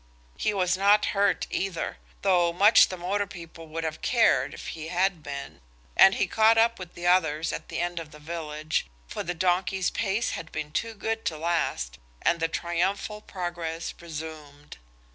He 0.35 0.51
was 0.51 0.75
not 0.75 1.05
hurt 1.13 1.45
either–though 1.51 2.53
much 2.53 2.87
the 2.87 2.97
motor 2.97 3.27
people 3.27 3.67
would 3.67 3.83
have 3.83 4.01
cared 4.01 4.55
if 4.55 4.69
he 4.69 4.87
had 4.87 5.21
been–and 5.21 6.15
he 6.15 6.25
caught 6.25 6.57
up 6.57 6.79
with 6.79 6.95
the 6.95 7.05
others 7.05 7.53
at 7.53 7.69
the 7.69 7.79
end 7.79 7.99
of 7.99 8.09
the 8.09 8.17
village, 8.17 8.87
for 9.07 9.21
the 9.21 9.35
donkey's 9.35 9.91
pace 9.91 10.31
had 10.31 10.51
been 10.51 10.71
too 10.71 10.95
good 10.95 11.23
to 11.25 11.37
last, 11.37 11.99
and 12.23 12.39
the 12.39 12.47
triumphal 12.47 13.21
progress 13.21 13.93
resumed. 13.99 14.77